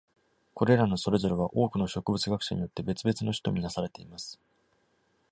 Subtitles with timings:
[0.55, 4.39] これらのそれぞれは、多くの植物学者によって別々の種と見なされています。